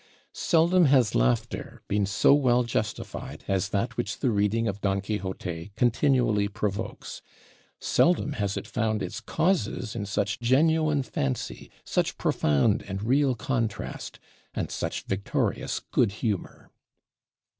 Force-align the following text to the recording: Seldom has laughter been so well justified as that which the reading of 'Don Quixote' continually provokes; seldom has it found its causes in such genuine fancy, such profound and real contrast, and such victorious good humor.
Seldom 0.33 0.85
has 0.85 1.13
laughter 1.13 1.83
been 1.87 2.07
so 2.07 2.33
well 2.33 2.63
justified 2.63 3.43
as 3.47 3.69
that 3.69 3.97
which 3.97 4.17
the 4.17 4.31
reading 4.31 4.67
of 4.67 4.81
'Don 4.81 4.99
Quixote' 4.99 5.73
continually 5.75 6.47
provokes; 6.47 7.21
seldom 7.79 8.33
has 8.33 8.57
it 8.57 8.65
found 8.65 9.03
its 9.03 9.19
causes 9.19 9.95
in 9.95 10.07
such 10.07 10.39
genuine 10.39 11.03
fancy, 11.03 11.69
such 11.85 12.17
profound 12.17 12.81
and 12.81 13.03
real 13.03 13.35
contrast, 13.35 14.17
and 14.55 14.71
such 14.71 15.03
victorious 15.03 15.79
good 15.91 16.13
humor. 16.13 16.71